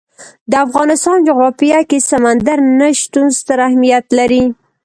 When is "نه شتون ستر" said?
2.79-3.57